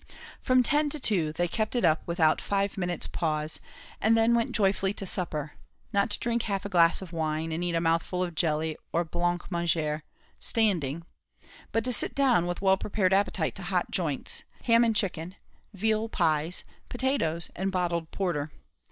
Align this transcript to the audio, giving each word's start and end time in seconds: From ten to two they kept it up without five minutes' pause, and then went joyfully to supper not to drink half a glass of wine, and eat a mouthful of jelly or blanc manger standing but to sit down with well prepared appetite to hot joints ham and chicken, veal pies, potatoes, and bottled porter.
From 0.41 0.63
ten 0.63 0.89
to 0.89 0.99
two 0.99 1.31
they 1.31 1.47
kept 1.47 1.75
it 1.75 1.85
up 1.85 2.01
without 2.07 2.41
five 2.41 2.75
minutes' 2.75 3.05
pause, 3.05 3.59
and 4.01 4.17
then 4.17 4.33
went 4.33 4.51
joyfully 4.51 4.95
to 4.95 5.05
supper 5.05 5.53
not 5.93 6.09
to 6.09 6.17
drink 6.17 6.41
half 6.41 6.65
a 6.65 6.69
glass 6.69 7.03
of 7.03 7.13
wine, 7.13 7.51
and 7.51 7.63
eat 7.63 7.75
a 7.75 7.79
mouthful 7.81 8.23
of 8.23 8.33
jelly 8.33 8.75
or 8.91 9.05
blanc 9.05 9.51
manger 9.51 10.01
standing 10.39 11.05
but 11.71 11.83
to 11.83 11.93
sit 11.93 12.15
down 12.15 12.47
with 12.47 12.63
well 12.63 12.77
prepared 12.77 13.13
appetite 13.13 13.53
to 13.53 13.61
hot 13.61 13.91
joints 13.91 14.41
ham 14.63 14.83
and 14.83 14.95
chicken, 14.95 15.35
veal 15.71 16.09
pies, 16.09 16.63
potatoes, 16.89 17.51
and 17.55 17.71
bottled 17.71 18.09
porter. 18.09 18.51